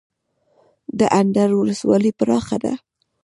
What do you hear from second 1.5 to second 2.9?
ولسوالۍ پراخه ده